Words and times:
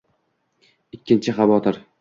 Ikkinchi 0.99 1.37
xavotir. 1.39 1.83